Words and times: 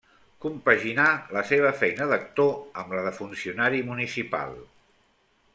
Compaginà 0.45 1.05
la 1.35 1.43
seva 1.49 1.73
feina 1.83 2.09
d'actor 2.13 2.51
amb 2.85 2.97
la 2.97 3.05
de 3.11 3.15
funcionari 3.21 3.85
municipal. 3.93 4.61